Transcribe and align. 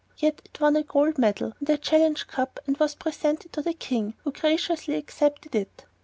Yet 0.17 0.41
it 0.43 0.59
won 0.59 0.75
a 0.77 0.81
Gold 0.81 1.19
Medal 1.19 1.53
and 1.59 1.69
a 1.69 1.77
Challenge 1.77 2.25
Cup 2.25 2.59
and 2.65 2.75
was 2.77 2.95
presented 2.95 3.53
to 3.53 3.61
the 3.61 3.73
King, 3.75 4.15
who 4.23 4.31
graciously 4.31 4.95
accepted 4.95 5.53
it. 5.53 5.85